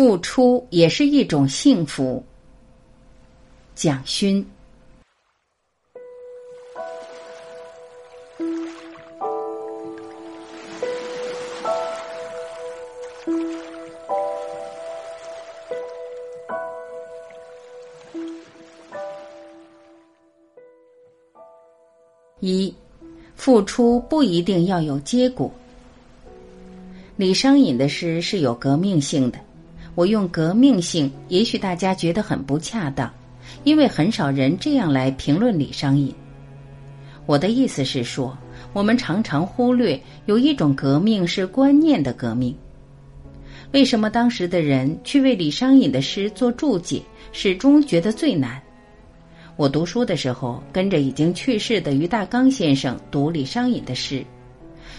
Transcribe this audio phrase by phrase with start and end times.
[0.00, 2.24] 付出也是一种幸福。
[3.74, 4.42] 蒋勋。
[22.40, 22.74] 一，
[23.36, 25.52] 付出不一定要有结果。
[27.16, 29.38] 李商隐的诗是有革命性的，
[29.94, 33.12] 我用革命性，也许大家觉得很不恰当，
[33.64, 36.14] 因为很少人这样来评论李商隐。
[37.26, 38.36] 我的意思是说，
[38.72, 42.54] 我们常常忽略有一种革命是观念的革命。
[43.72, 47.00] 为什么当时的人去为李商隐的诗做注解，
[47.30, 48.60] 始终觉得最难？
[49.56, 54.24] 我读书的时候，跟着已经去世的于大刚先生读李商隐的诗。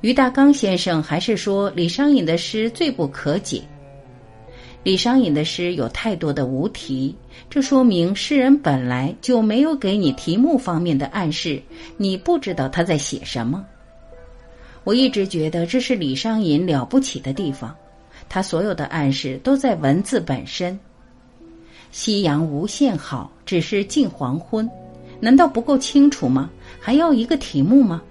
[0.00, 3.62] 于大刚先生还是说李商隐的诗最不可解。
[4.82, 7.14] 李商隐的诗有太多的无题，
[7.48, 11.62] 这说明诗人本来就没有给你题目方面的暗示，
[11.96, 13.64] 你不知道他在写什么。
[14.82, 17.72] 我一直觉得这是李商隐了不起的地方，
[18.28, 20.76] 他所有的暗示都在文字本身。
[21.92, 24.68] 夕阳无限好，只是近黄昏，
[25.20, 26.50] 难道不够清楚吗？
[26.80, 28.02] 还要一个题目吗？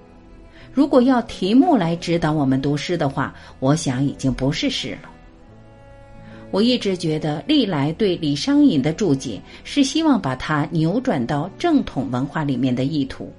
[0.72, 5.11] 如果要题目来指导我们读诗的话，我想已经不是诗了。
[6.52, 13.32] 我一直觉得，历来对李商隐的注解是希望把它扭转到正统文化里面的意图，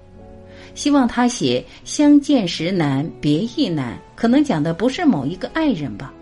[0.74, 6.12] 希望他写“相见时难，别亦难”，可能讲的不是某一个爱人吧。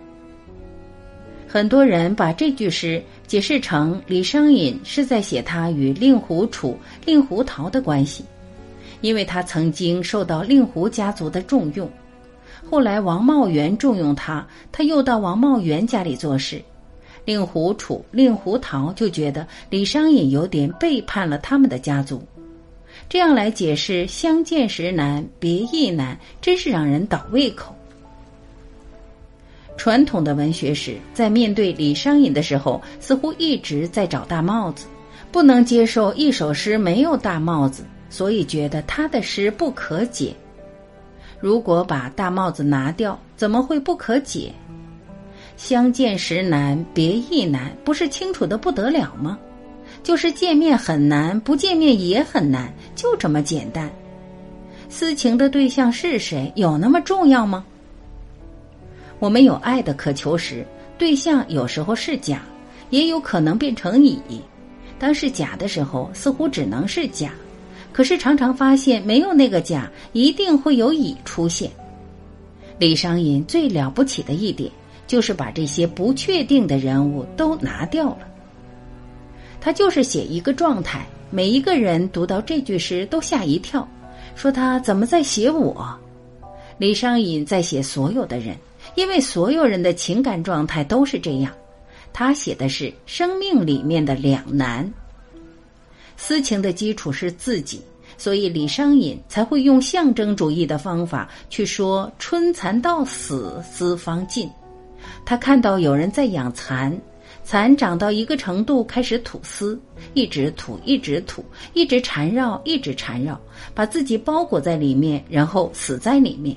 [1.47, 8.23] 很多人把这句诗解释成李商隐是在写他与令狐楚、令狐桃的关系，
[8.99, 11.89] 因为他曾经受到令狐家族的重用，
[12.69, 16.61] 后来王茂元重用他，他又到王茂元家里做事，
[17.25, 22.23] 令狐楚、令狐桃就觉得李商隐有点背叛了他们的家族，
[23.07, 27.75] 这样来解释“相见时难，别亦难”，真是让人倒胃口。
[29.77, 34.85] 传统的文学史在面对李商隐的时候，似乎一直在找大帽子，
[35.31, 40.35] 不能接受一首诗没有大帽子，所以觉得他的诗不可解。
[41.39, 44.51] 如果把大帽子拿掉，怎么会不可解？
[45.57, 49.37] 相见时难，别亦难，不是清楚的不得了吗？
[50.03, 53.89] 就是见面很难，不见面也很难，就这么简单。
[54.89, 56.51] 私情的对象是谁？
[56.55, 57.63] 有那么重要吗？
[59.19, 60.65] 我们有爱的渴求时，
[60.97, 62.41] 对象有时候是甲，
[62.89, 64.19] 也有可能变成乙。
[64.97, 67.29] 当是甲的时候，似乎只能是甲；
[67.93, 71.69] 可是常常发现，没有那个甲，一定会有乙出现。
[72.79, 74.71] 李商隐最了不起的一点，
[75.07, 78.27] 就是把这些不确定的人物都拿掉了。
[79.59, 83.87] 他就是写一个状态，每一个人读到这句诗都吓一跳，
[84.35, 85.87] 说他怎么在写我？
[86.77, 88.55] 李商隐在写所有的人。
[88.95, 91.53] 因为所有人的情感状态都是这样，
[92.11, 94.91] 他写的是生命里面的两难。
[96.17, 97.79] 私情的基础是自己，
[98.17, 104.49] 所以李商隐才会用象征主义的方法去说“春蚕到死丝方尽”。
[105.25, 106.95] 他看到有人在养蚕，
[107.43, 109.79] 蚕长到一个程度开始吐丝，
[110.13, 113.39] 一直吐，一直吐，一直缠绕，一直缠绕，
[113.73, 116.55] 把自己包裹在里面，然后死在里面。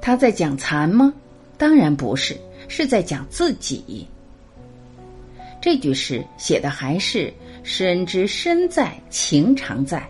[0.00, 1.12] 他在讲蚕吗？
[1.58, 2.36] 当然不是，
[2.68, 4.06] 是在讲自己。
[5.60, 7.30] 这句诗写的还是
[7.62, 10.08] 身之身在，情常在。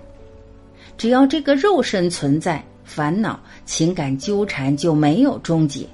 [0.97, 5.84] 只要这个肉身存在，烦恼、情感纠缠就没有终结。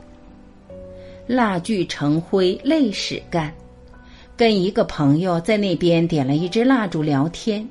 [1.26, 3.53] 蜡炬成灰泪始干，
[4.37, 7.69] 跟一个朋友在那边点了一支蜡烛聊天，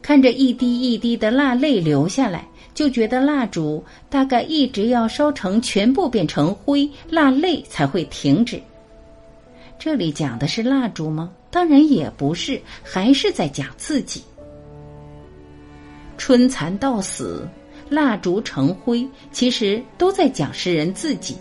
[0.00, 2.46] 看着一滴一滴的蜡泪流下来。
[2.72, 8.60] 就觉得蜡烛大概一直要烧成全部变成灰，蜡泪才会停止。
[9.78, 11.30] 这里讲的是蜡烛吗？
[11.52, 14.24] 当然也不是，还是在讲自己。
[16.18, 17.48] 春蚕到死，
[17.88, 21.36] 蜡烛成灰，其实都在讲诗人自己。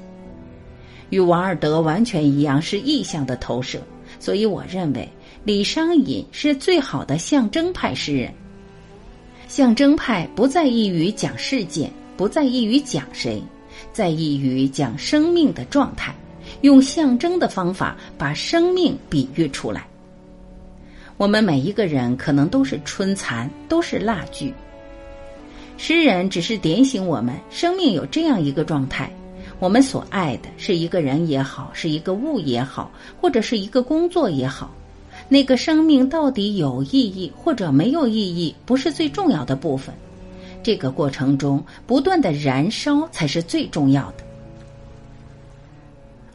[1.13, 3.79] 与王尔德完全一样，是意象的投射。
[4.19, 5.07] 所以我认为
[5.43, 8.33] 李商隐是最好的象征派诗人。
[9.47, 13.39] 象征派不在意于讲事件，不在意于讲谁，
[13.91, 16.15] 在意于讲生命的状态，
[16.61, 19.85] 用象征的方法把生命比喻出来。
[21.17, 24.51] 我们每一个人可能都是春蚕，都是蜡炬。
[25.77, 29.11] 诗人只是点醒我们，生命有这样一个状态，
[29.59, 32.91] 我们所爱的是一个人也好，是一个物也好，
[33.21, 34.73] 或者是一个工作也好，
[35.29, 39.93] 那个生命到底有意义或者没有意义，不是最重要的部分。
[40.61, 44.23] 这个过程中不断的燃烧才是最重要的。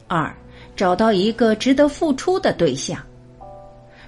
[0.07, 0.35] 二，
[0.75, 2.99] 找到一个值得付出的对象。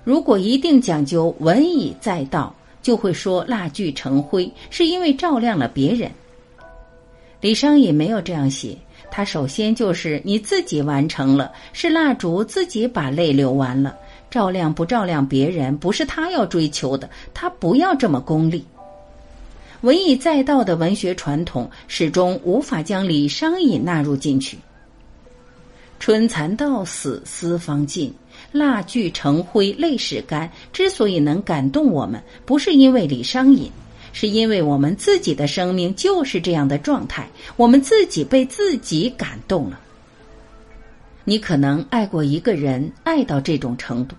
[0.03, 6.09] 如果一定讲究文以载道，就会说蜡炬成灰，是因为照亮了别人。
[7.39, 8.77] 李商隐没有这样写，
[9.11, 13.95] 他首先就是你自己完成了，是蜡烛自己把泪流完了，
[14.29, 18.65] 照亮不照亮别人，不是他要追求的，他不要这么功利。
[19.81, 24.57] 文以载道的文学传统始终无法将李商隐纳入进去。
[25.99, 28.11] 春蚕到死丝方尽，
[28.51, 30.49] 蜡炬成灰泪始干。
[30.71, 33.71] 之所以能感动我们，不是因为李商隐，
[34.13, 39.79] 是因为我们自己的生命就是这样的状态，我们自己被自己感动了。
[41.23, 44.15] 你可能爱过一个人，爱到这种程度；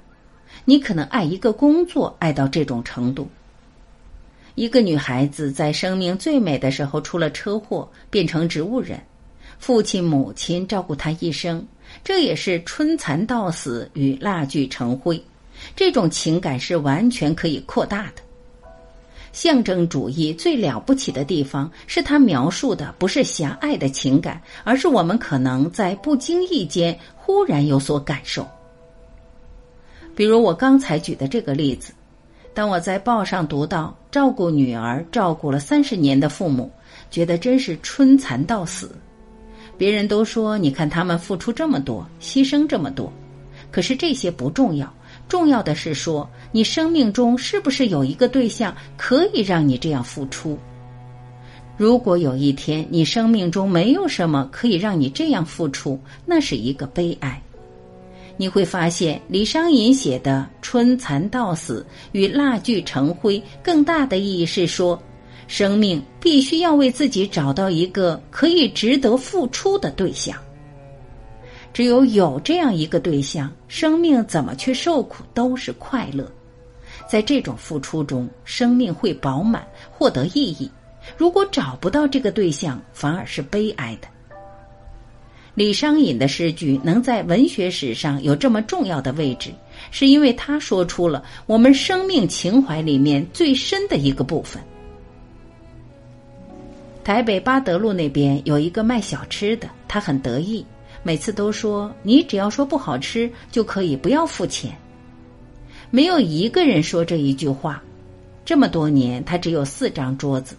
[0.65, 3.29] 你可能爱一个工作，爱到这种程度。
[4.55, 9.01] 一个女孩子在生命最美的时候出了车祸，变成植物人。
[9.59, 11.67] 父亲、母亲照顾她一生，
[12.05, 15.23] 这也是春蚕到死与蜡炬成灰。
[15.77, 18.23] 这种情感是完全可以扩大的。
[19.33, 28.47] 象征主义最了不起的地方，是他描述的不是狭隘的情感，而是我们可能在不经意间忽然有所感受。
[30.15, 31.95] 比如我刚才举的这个例子，
[32.53, 36.71] 当我在报上读到照顾女儿照顾了三十年的父母，
[37.11, 38.95] 觉得真是春蚕到死。
[39.79, 43.11] 别人都说，你看他们付出这么多，牺牲这么多，
[43.71, 44.93] 可是这些不重要，
[45.33, 50.59] 重要的是说，你生命中是不是有一个对象可以让你这样付出？
[51.79, 57.43] 如果有一天你生命中没有什么可以让你这样付出，那是一个悲哀。
[58.37, 65.03] 你会发现，李商隐写的“春蚕到死”与“蜡炬成灰”更大的意义是说。
[65.49, 70.37] 生命必须要为自己找到一个可以值得付出的对象。
[71.73, 76.31] 只有有这样一个对象，生命怎么去受苦都是快乐。
[77.09, 80.71] 在这种付出中，生命会饱满，获得意义。
[81.17, 84.09] 如果找不到这个对象，反而是悲哀的。
[85.55, 89.51] 李商隐的诗句能在文学史上有这么重要的位置，
[89.91, 94.63] 是因为他说出了我们生命情怀里面最深的一个部分。
[97.05, 100.65] 台北八德路那边有一个卖小吃的，他很得意，
[101.03, 104.77] 每次都说：“你只要说不好吃，就可以不要付钱。”
[105.91, 107.83] 没有一个人说这一句话。
[108.45, 110.57] 这么多年，他只有四张桌子。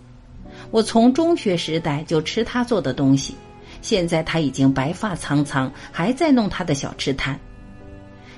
[0.72, 3.36] 我从中学时代就吃他做的东西，
[3.82, 7.40] 现在他已经白发苍苍，还在弄他的小吃摊。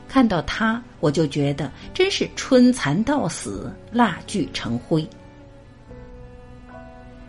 [0.07, 5.07] 看到他，我就觉得真是春蚕到死，蜡炬成灰。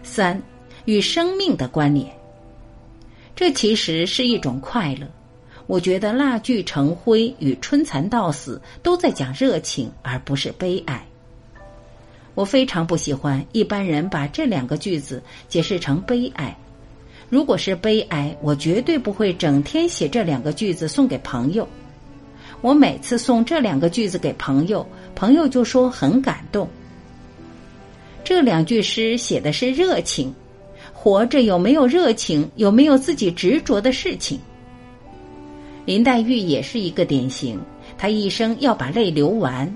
[0.03, 0.41] 三。
[0.85, 2.09] 与生命的关联，
[3.37, 5.07] 这其实是一种快乐。
[5.67, 11.07] 我觉得“蜡炬成灰”与“春蚕到死”都在讲热情，而不是悲哀。
[12.35, 16.57] 我非常不喜欢一般人把这两个句子解释成悲哀。
[17.29, 21.69] 如果是悲哀，我绝对不会整天写这两个句子送给朋友。
[22.63, 26.69] 我每次送这两个句子给朋友，朋友就说很感动。
[28.25, 30.35] 这两句诗写的是热情。
[31.07, 32.51] 活着有没有热情？
[32.57, 34.41] 有没有自己执着的事情？
[35.85, 37.61] 林黛玉也是一个典型，
[37.97, 39.73] 她一生要把泪流完，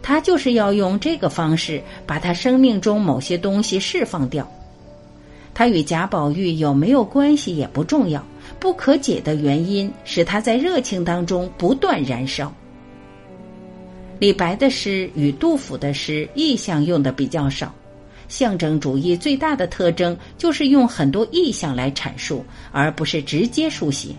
[0.00, 4.48] 她就是要用这个方式把她生命中某些东西释放掉。
[5.52, 8.24] 她与贾宝玉有没有关系也不重要，
[8.60, 12.54] 不可解的原因使她在热情当中不断燃烧。
[14.20, 17.74] 李白的诗与杜甫的诗意象用的比较少。
[18.30, 24.14] 象征主义最大的特征就是用很多意象来阐述，而不是直接书写。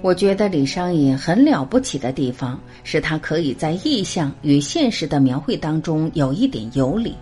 [0.00, 7.14] 我觉得李商隐很了不起的地方是他可以在意象与现实的描绘当中有一点有理。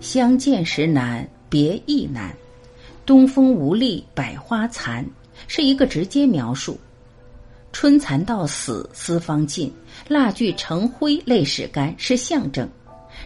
[0.00, 2.32] 相见时难别亦难，
[3.04, 5.04] 东风无力百花残，
[5.48, 6.78] 是一个直接描述。
[7.72, 9.70] 春蚕到死丝方尽，
[10.06, 12.68] 蜡炬成灰泪始干，是象征。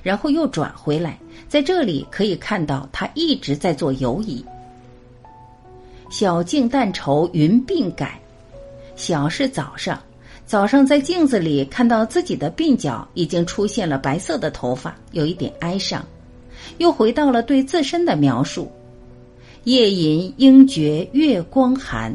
[0.03, 4.45] 然后又转回来，在这里可以看到他一直在做游移。
[6.11, 8.19] 小镜但愁云鬓改，
[8.97, 10.01] 小是早上，
[10.47, 16.05] 早上在镜子里看到自己的鬓角已经出现了白色的头发，有一点哀伤。
[16.79, 18.71] 又回到了对自身的描述，
[19.65, 22.15] 夜吟应觉月光寒。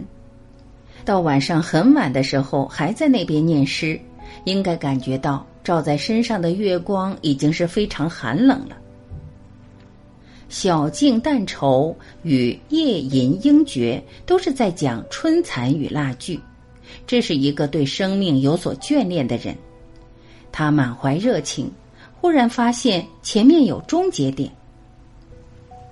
[1.05, 3.99] 到晚上很晚的时候，还在那边念诗，
[4.45, 8.77] 应该感觉到照在身上的月光已经是非常寒冷了。
[10.49, 16.39] 小径淡愁与夜吟应觉都是在讲春蚕与蜡炬，
[17.07, 19.55] 这是一个对生命有所眷恋的人，
[20.51, 21.71] 他满怀热情，
[22.21, 24.51] 忽然发现前面有终结点。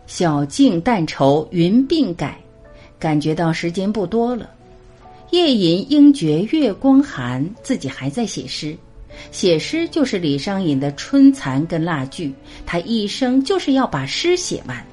[0.05, 2.37] 小径淡愁云鬓改，
[2.99, 4.47] 感觉到时间不多了。
[5.31, 8.77] 夜吟应觉月光寒，自己还在写诗。
[9.31, 12.33] 写诗就是李商隐的春蚕跟蜡炬，
[12.65, 14.85] 他一生就是要把诗写完。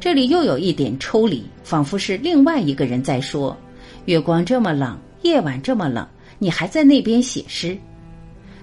[0.00, 3.56] 这里又有一点抽离，仿佛是另外一个人在说
[4.06, 6.06] ：“月光这么冷，夜晚这么冷，
[6.38, 7.78] 你还在那边写诗，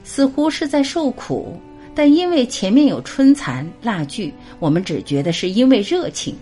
[0.04, 1.58] 似乎是在受苦。
[1.96, 6.36] 但因为前面有春蚕蜡炬，我们只觉得是因为热情。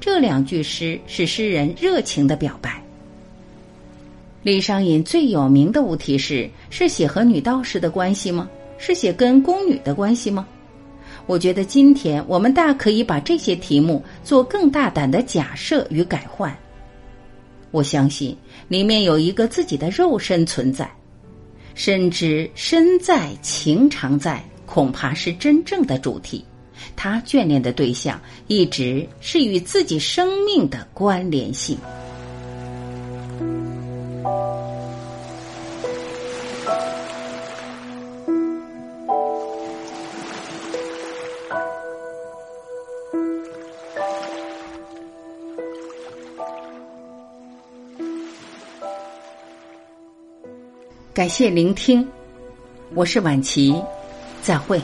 [0.00, 2.82] 这两句诗是诗人热情的表白。”
[4.48, 8.48] 李商隐最有名的物题是：是写和女道士的关系吗？
[8.78, 10.48] 是写跟宫女的关系吗？
[11.26, 16.56] 我觉得今天我们大可以把这些题目做更大胆的假设与改换。
[17.72, 18.34] 我相信
[18.68, 20.90] 里面有一个自己的肉身存在，
[21.74, 26.42] 深知身在情常在，恐怕是真正的主题。
[26.96, 31.76] 他眷恋的对象一直是与自己生命的关联性。
[51.18, 52.06] 感谢聆听，
[52.94, 53.74] 我是晚琪，
[54.40, 54.80] 再会。